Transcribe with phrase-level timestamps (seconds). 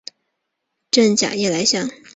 [0.89, 1.87] 滇假夜来香